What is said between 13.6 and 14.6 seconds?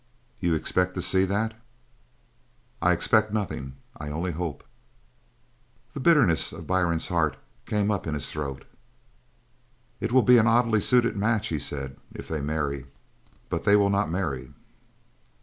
they will not marry."